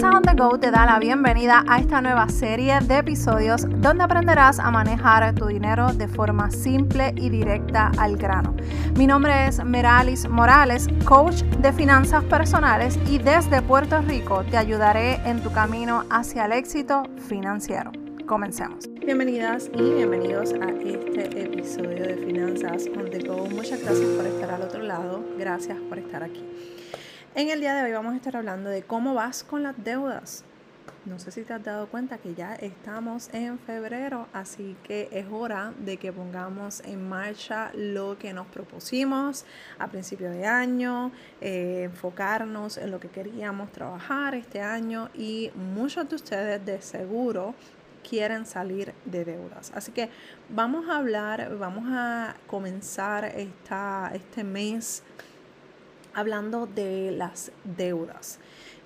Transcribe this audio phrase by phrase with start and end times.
[0.00, 4.02] Finanzas on the Go te da la bienvenida a esta nueva serie de episodios donde
[4.02, 8.56] aprenderás a manejar tu dinero de forma simple y directa al grano.
[8.96, 15.16] Mi nombre es Meralis Morales, coach de finanzas personales y desde Puerto Rico te ayudaré
[15.28, 17.92] en tu camino hacia el éxito financiero.
[18.26, 18.88] Comencemos.
[19.04, 23.46] Bienvenidas y bienvenidos a este episodio de Finanzas on the Go.
[23.50, 25.22] Muchas gracias por estar al otro lado.
[25.36, 26.42] Gracias por estar aquí.
[27.32, 30.42] En el día de hoy vamos a estar hablando de cómo vas con las deudas.
[31.04, 35.26] No sé si te has dado cuenta que ya estamos en febrero, así que es
[35.30, 39.44] hora de que pongamos en marcha lo que nos propusimos
[39.78, 46.08] a principio de año, eh, enfocarnos en lo que queríamos trabajar este año y muchos
[46.08, 47.54] de ustedes de seguro
[48.02, 49.70] quieren salir de deudas.
[49.72, 50.10] Así que
[50.48, 55.04] vamos a hablar, vamos a comenzar esta, este mes
[56.14, 58.38] hablando de las deudas.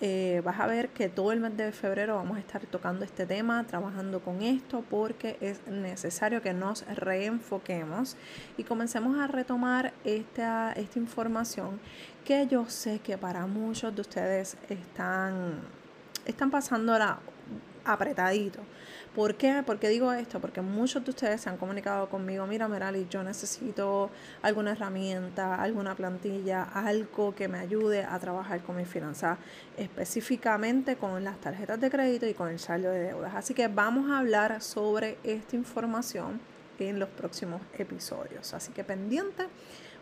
[0.00, 3.26] Eh, vas a ver que todo el mes de febrero vamos a estar tocando este
[3.26, 8.16] tema, trabajando con esto, porque es necesario que nos reenfoquemos
[8.56, 11.80] y comencemos a retomar esta, esta información
[12.24, 15.62] que yo sé que para muchos de ustedes están,
[16.26, 17.18] están pasándola
[17.84, 18.60] apretadito.
[19.14, 19.62] ¿Por qué?
[19.66, 20.40] ¿Por qué digo esto?
[20.40, 24.10] Porque muchos de ustedes se han comunicado conmigo, mira Merali, yo necesito
[24.42, 29.38] alguna herramienta, alguna plantilla, algo que me ayude a trabajar con mis finanzas,
[29.76, 33.34] específicamente con las tarjetas de crédito y con el saldo de deudas.
[33.34, 36.40] Así que vamos a hablar sobre esta información
[36.78, 38.54] en los próximos episodios.
[38.54, 39.46] Así que pendiente,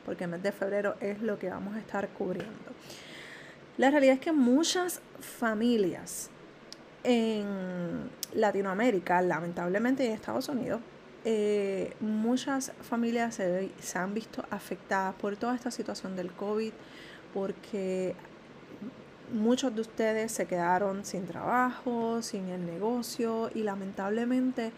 [0.04, 2.72] porque el mes de febrero es lo que vamos a estar cubriendo.
[3.78, 6.30] La realidad es que muchas familias
[7.04, 7.75] en
[8.36, 10.80] Latinoamérica, lamentablemente en Estados Unidos,
[11.24, 16.72] eh, muchas familias se, se, han visto afectadas por toda esta situación del COVID,
[17.34, 18.14] porque
[19.32, 24.72] muchos de ustedes se quedaron sin trabajo, sin el negocio y lamentablemente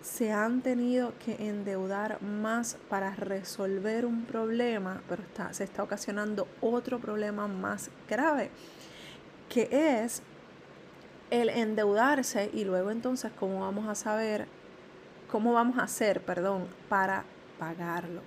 [0.00, 6.48] se han tenido que endeudar más para resolver un problema, pero está, se está ocasionando
[6.60, 8.50] otro problema más grave,
[9.48, 10.22] que es
[11.32, 14.46] el endeudarse y luego entonces cómo vamos a saber,
[15.30, 17.24] cómo vamos a hacer, perdón, para
[17.58, 18.20] pagarlo,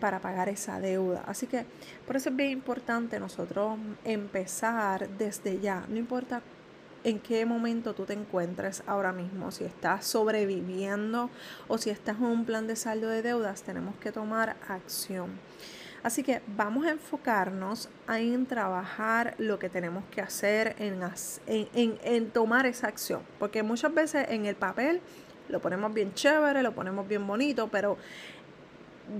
[0.00, 1.22] para pagar esa deuda.
[1.28, 1.64] Así que
[2.04, 6.42] por eso es bien importante nosotros empezar desde ya, no importa
[7.04, 11.30] en qué momento tú te encuentres ahora mismo, si estás sobreviviendo
[11.68, 15.30] o si estás en un plan de saldo de deudas, tenemos que tomar acción.
[16.06, 22.64] Así que vamos a enfocarnos en trabajar lo que tenemos que hacer, en, en, tomar
[22.64, 23.22] esa acción.
[23.40, 25.00] Porque muchas veces en el papel
[25.48, 27.98] lo ponemos bien chévere, lo ponemos bien bonito, pero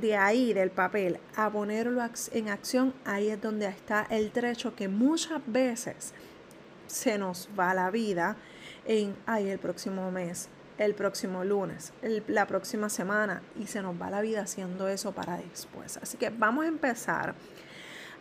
[0.01, 4.87] de ahí, del papel, a ponerlo en acción, ahí es donde está el trecho que
[4.87, 6.15] muchas veces
[6.87, 8.37] se nos va la vida
[8.85, 10.49] en, ay, el próximo mes,
[10.79, 11.93] el próximo lunes,
[12.29, 15.97] la próxima semana y se nos va la vida haciendo eso para después.
[15.99, 17.35] Así que vamos a empezar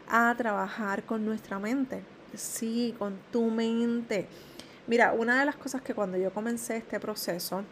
[0.10, 2.04] a trabajar con nuestra mente.
[2.34, 4.28] Sí, con tu mente.
[4.88, 7.64] Mira, una de las cosas que cuando yo comencé este proceso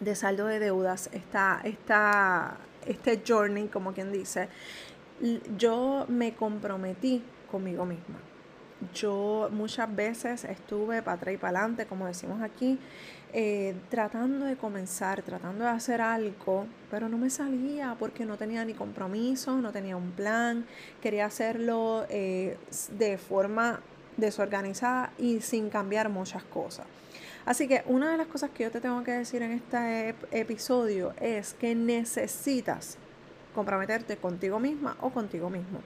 [0.00, 4.48] de saldo de deudas, esta, esta, este journey, como quien dice,
[5.56, 8.18] yo me comprometí conmigo misma.
[8.94, 12.78] Yo muchas veces estuve para atrás y para adelante, como decimos aquí,
[13.32, 18.64] eh, tratando de comenzar, tratando de hacer algo, pero no me salía porque no tenía
[18.64, 20.66] ni compromiso, no tenía un plan,
[21.02, 22.58] quería hacerlo eh,
[22.98, 23.80] de forma
[24.16, 26.86] desorganizada y sin cambiar muchas cosas.
[27.46, 31.14] Así que una de las cosas que yo te tengo que decir en este episodio
[31.20, 32.98] es que necesitas
[33.54, 35.80] comprometerte contigo misma o contigo mismo.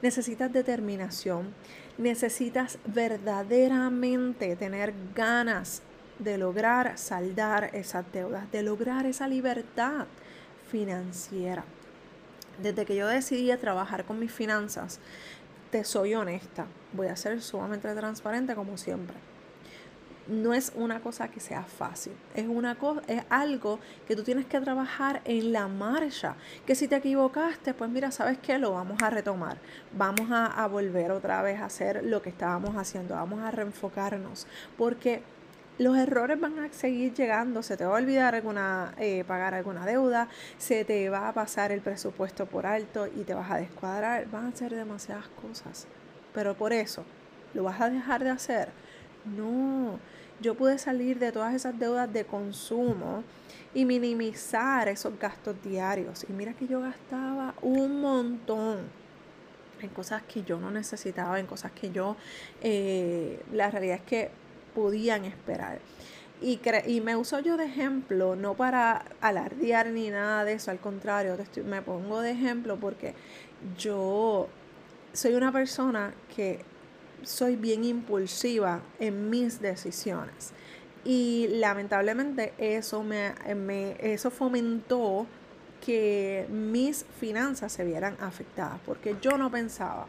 [0.00, 1.54] Necesitas determinación,
[1.96, 5.82] necesitas verdaderamente tener ganas
[6.18, 10.06] de lograr saldar esas deudas, de lograr esa libertad
[10.70, 11.64] financiera.
[12.62, 15.00] Desde que yo decidí trabajar con mis finanzas,
[15.70, 19.16] te soy honesta, voy a ser sumamente transparente como siempre.
[20.28, 22.76] No es una cosa que sea fácil, es, una
[23.06, 26.34] es algo que tú tienes que trabajar en la marcha,
[26.66, 28.58] que si te equivocaste, pues mira, ¿sabes qué?
[28.58, 29.56] Lo vamos a retomar,
[29.96, 34.46] vamos a, volver otra vez a hacer lo que estábamos haciendo, vamos a reenfocarnos,
[34.76, 35.22] porque
[35.78, 39.86] los errores van a seguir llegando, se te va a olvidar alguna, eh, pagar alguna
[39.86, 40.28] deuda,
[40.58, 44.46] se te va a pasar el presupuesto por alto y te vas a descuadrar, van
[44.46, 45.86] a ser demasiadas cosas.
[46.34, 47.04] Pero por eso,
[47.54, 48.68] ¿lo vas a dejar de hacer?
[49.36, 49.98] No,
[50.40, 53.24] yo pude salir de todas esas deudas de consumo
[53.74, 56.24] y minimizar esos gastos diarios.
[56.28, 58.78] Y mira que yo gastaba un montón
[59.80, 62.16] en cosas que yo no necesitaba, en cosas que yo,
[62.60, 64.30] eh, la realidad es que
[64.74, 65.78] podían esperar.
[66.40, 70.78] Y, y, me uso yo de ejemplo, no para alardear ni nada de eso, al
[70.78, 73.14] contrario, me pongo de ejemplo porque
[73.76, 74.48] yo
[75.12, 76.64] soy una persona que
[77.22, 80.52] soy bien impulsiva en mis decisiones.
[81.04, 85.26] Y lamentablemente eso, me, me, eso fomentó
[85.84, 90.06] que mis finanzas se vieran afectadas, porque yo no pensaba,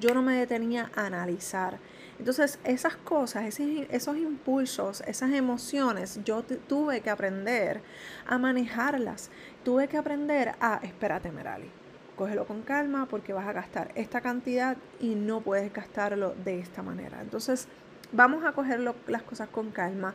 [0.00, 1.78] yo no me detenía a analizar.
[2.18, 7.80] Entonces, esas cosas, esos, impulsos, esas emociones, yo tuve que aprender
[8.26, 9.30] a manejarlas.
[9.64, 11.70] Tuve que aprender a, espérate, Merali,
[12.18, 16.82] cógelo con calma porque vas a gastar esta cantidad y no puedes gastarlo de esta
[16.82, 17.22] manera.
[17.22, 17.68] Entonces,
[18.12, 20.14] vamos a coger las cosas con calma.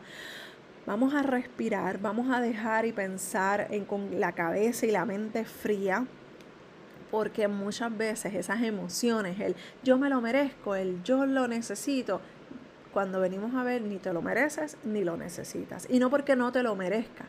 [0.85, 5.45] Vamos a respirar, vamos a dejar y pensar en, con la cabeza y la mente
[5.45, 6.05] fría,
[7.09, 12.19] porque muchas veces esas emociones, el yo me lo merezco, el yo lo necesito,
[12.91, 15.87] cuando venimos a ver ni te lo mereces ni lo necesitas.
[15.89, 17.27] Y no porque no te lo merezcas,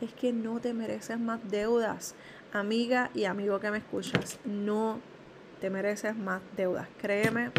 [0.00, 2.14] es que no te mereces más deudas.
[2.52, 5.00] Amiga y amigo que me escuchas, no
[5.60, 6.88] te mereces más deudas.
[7.00, 7.50] Créeme,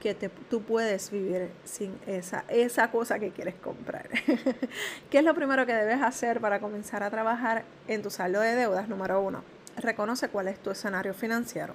[0.00, 0.14] que
[0.50, 4.08] tú puedes vivir sin esa, esa cosa que quieres comprar.
[5.10, 8.56] ¿Qué es lo primero que debes hacer para comenzar a trabajar en tu saldo de
[8.56, 8.88] deudas?
[8.88, 9.44] Número uno,
[9.76, 11.74] reconoce cuál es tu escenario financiero.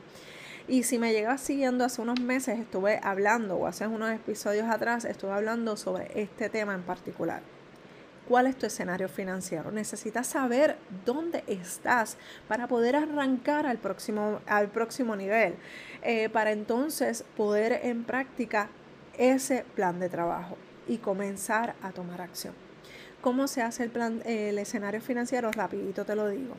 [0.67, 5.05] Y si me llegas siguiendo hace unos meses, estuve hablando, o hace unos episodios atrás,
[5.05, 7.41] estuve hablando sobre este tema en particular
[8.27, 9.71] cuál es tu escenario financiero.
[9.71, 15.55] Necesitas saber dónde estás para poder arrancar al próximo, al próximo nivel,
[16.01, 18.69] eh, para entonces poder en práctica
[19.17, 20.57] ese plan de trabajo
[20.87, 22.53] y comenzar a tomar acción.
[23.21, 25.51] ¿Cómo se hace el, plan, el escenario financiero?
[25.51, 26.55] Rapidito te lo digo.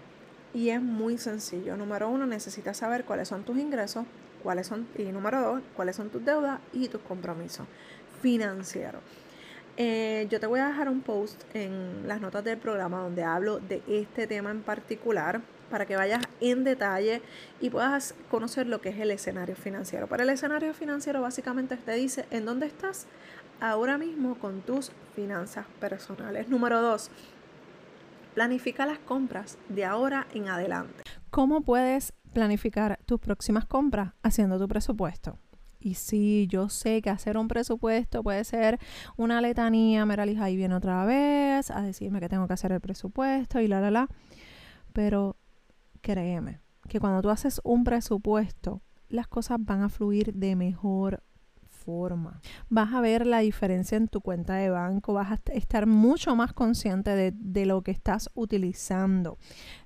[0.54, 1.76] Y es muy sencillo.
[1.76, 4.04] Número uno, necesitas saber cuáles son tus ingresos,
[4.42, 7.66] cuáles son, y número dos, cuáles son tus deudas y tus compromisos
[8.22, 9.02] financieros.
[9.80, 13.60] Eh, yo te voy a dejar un post en las notas del programa donde hablo
[13.60, 15.40] de este tema en particular
[15.70, 17.22] para que vayas en detalle
[17.60, 20.08] y puedas conocer lo que es el escenario financiero.
[20.08, 23.06] Para el escenario financiero básicamente te dice en dónde estás
[23.60, 26.48] ahora mismo con tus finanzas personales.
[26.48, 27.12] Número dos,
[28.34, 31.04] planifica las compras de ahora en adelante.
[31.30, 35.38] ¿Cómo puedes planificar tus próximas compras haciendo tu presupuesto?
[35.80, 38.78] Y sí, yo sé que hacer un presupuesto puede ser
[39.16, 43.60] una letanía, Meralis ahí viene otra vez a decirme que tengo que hacer el presupuesto
[43.60, 44.08] y la, la, la.
[44.92, 45.36] Pero
[46.00, 51.22] créeme que cuando tú haces un presupuesto, las cosas van a fluir de mejor
[51.88, 52.40] forma.
[52.68, 56.52] Vas a ver la diferencia en tu cuenta de banco, vas a estar mucho más
[56.52, 59.38] consciente de, de lo que estás utilizando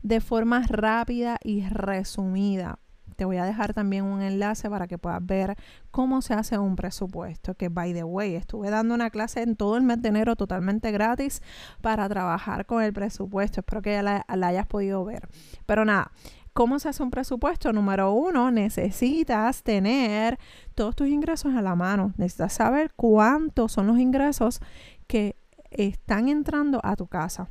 [0.02, 2.80] de forma rápida y resumida
[3.22, 5.56] te voy a dejar también un enlace para que puedas ver
[5.92, 7.54] cómo se hace un presupuesto.
[7.54, 10.90] Que, by the way, estuve dando una clase en todo el mes de enero totalmente
[10.90, 11.40] gratis
[11.80, 13.60] para trabajar con el presupuesto.
[13.60, 15.28] Espero que ya la, hayas podido ver.
[15.66, 16.10] Pero nada,
[16.52, 17.72] ¿Cómo se hace un presupuesto?
[17.72, 20.38] Número uno, necesitas tener
[20.74, 22.12] todos tus ingresos a la mano.
[22.16, 24.60] Necesitas saber cuántos son los ingresos
[25.06, 25.36] que
[25.70, 27.48] están entrando a tu casa.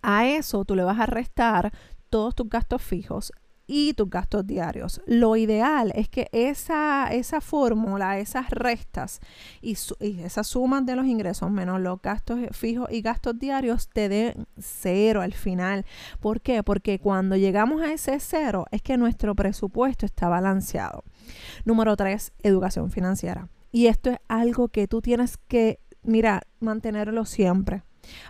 [0.00, 1.72] A eso tú le vas a restar
[2.08, 3.32] todos tus gastos fijos
[3.68, 5.00] y tus gastos diarios.
[5.06, 9.20] Lo ideal es que esa, esa fórmula, esas restas
[9.60, 14.46] y, esas sumas de los ingresos menos los gastos fijos y gastos diarios te den
[14.58, 15.84] cero al final.
[16.18, 16.62] ¿Por qué?
[16.62, 21.04] Porque cuando llegamos a ese cero es que nuestro presupuesto está balanceado.
[21.66, 23.50] Número tres, educación financiera.
[23.70, 27.82] Y esto es algo que tú tienes que, mira, mantenerlo siempre.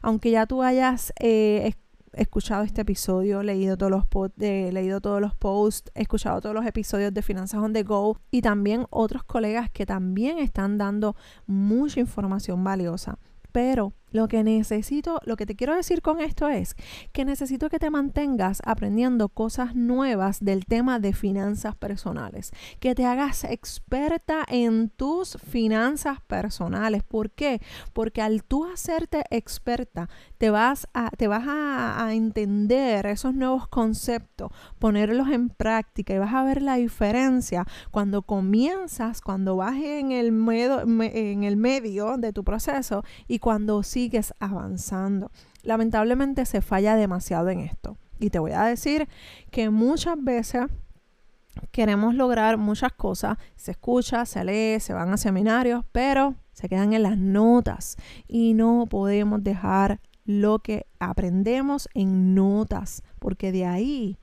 [0.03, 1.75] Aunque ya tú hayas eh,
[2.13, 4.05] escuchado este episodio, leído todos los
[4.41, 8.43] eh, leído todos los posts, escuchado todos los episodios de Finanzas on the Go y
[8.43, 13.19] también otros colegas que también están dando mucha información valiosa.
[13.53, 16.77] Pero lo que necesito, lo que te quiero decir con esto es
[17.13, 23.05] que necesito que te mantengas aprendiendo cosas nuevas del tema de finanzas personales, que te
[23.05, 27.03] hagas experta en tus finanzas personales.
[27.03, 27.61] ¿Por qué?
[27.93, 34.51] Porque al tú hacerte experta, te vas a, te vas a, entender esos nuevos conceptos,
[34.79, 40.33] ponerlos en práctica y vas a ver la diferencia cuando comienzas, cuando vas en el,
[40.33, 45.33] medio, en el medio de tu proceso y cuando sigues avanzando.
[45.65, 47.97] Lamentablemente se falla demasiado en esto.
[48.21, 49.09] Y te voy a decir
[49.51, 50.67] que muchas veces
[51.73, 56.93] queremos lograr muchas cosas, se escucha, se lee, se van a seminarios, pero se quedan
[56.93, 57.97] en las notas
[58.29, 64.17] y no podemos dejar lo que aprendemos en notas, porque de ahí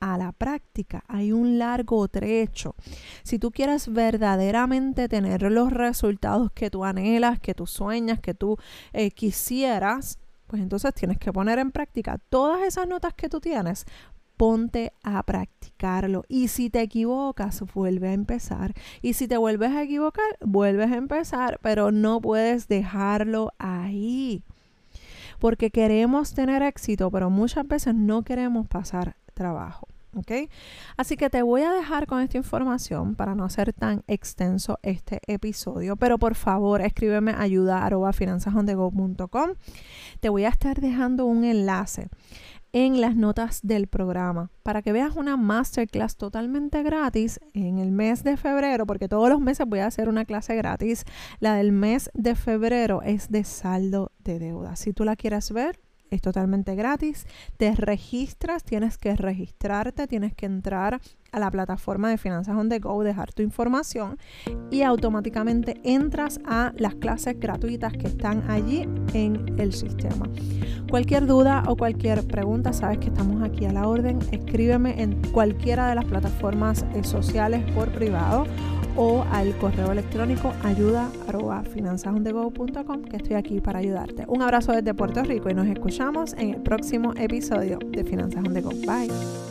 [0.00, 2.74] a la práctica hay un largo trecho.
[3.22, 8.56] Si tú quieres verdaderamente tener los resultados que tú anhelas, que tú sueñas, que tú
[8.92, 13.84] eh, quisieras, pues entonces tienes que poner en práctica todas esas notas que tú tienes.
[14.36, 16.24] Ponte a practicarlo.
[16.26, 18.72] Y si te equivocas, vuelve a empezar.
[19.02, 21.60] Y si te vuelves a equivocar, vuelves a empezar.
[21.62, 24.42] Pero no puedes dejarlo ahí
[25.40, 29.89] porque queremos tener éxito, pero muchas veces no queremos pasar trabajo.
[30.14, 30.50] ¿Ok?
[30.96, 35.20] Así que te voy a dejar con esta información para no hacer tan extenso este
[35.26, 38.12] episodio, pero por favor escríbeme ayuda arroba
[40.20, 42.08] Te voy a estar dejando un enlace
[42.72, 48.22] en las notas del programa para que veas una masterclass totalmente gratis en el mes
[48.22, 51.04] de febrero, porque todos los meses voy a hacer una clase gratis.
[51.40, 54.76] La del mes de febrero es de saldo de deuda.
[54.76, 57.26] Si tú la quieres ver, es totalmente gratis.
[57.56, 61.00] Te registras, tienes que registrarte, tienes que entrar
[61.32, 64.18] a la plataforma de Finanzas on the Go, dejar tu información
[64.70, 70.28] y automáticamente entras a las clases gratuitas que están allí en el sistema.
[70.90, 74.18] Cualquier duda o cualquier pregunta, sabes que estamos aquí a la orden.
[74.32, 78.44] Escríbeme en cualquiera de las plataformas eh, sociales por privado
[78.96, 81.10] o al correo electrónico ayuda
[83.02, 84.24] que estoy aquí para ayudarte.
[84.28, 88.60] Un abrazo desde Puerto Rico y nos escuchamos en el próximo episodio de Finanzas on
[88.62, 88.70] Go.
[88.70, 89.49] Bye.